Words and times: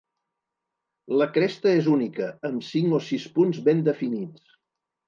La 1.21 1.27
cresta 1.35 1.75
és 1.81 1.91
única, 1.99 2.31
amb 2.51 2.67
cinc 2.71 2.99
o 3.01 3.05
sis 3.13 3.31
punts 3.39 3.65
ben 3.71 3.89
definits. 3.93 4.61